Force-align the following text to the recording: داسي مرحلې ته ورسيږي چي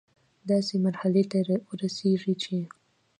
داسي 0.49 0.75
مرحلې 0.85 1.23
ته 1.31 1.37
ورسيږي 1.67 2.33
چي 2.43 2.57